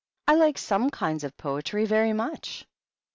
"I 0.27 0.33
like 0.33 0.57
some 0.57 0.89
kinds 0.89 1.23
of 1.23 1.37
poetry 1.37 1.85
very 1.85 2.11
much." 2.11 2.65